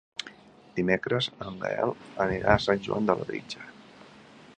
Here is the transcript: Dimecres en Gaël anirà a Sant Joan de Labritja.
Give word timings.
Dimecres 0.77 1.27
en 1.49 1.59
Gaël 1.65 1.93
anirà 2.25 2.55
a 2.55 2.63
Sant 2.67 2.81
Joan 2.87 3.11
de 3.11 3.17
Labritja. 3.21 3.69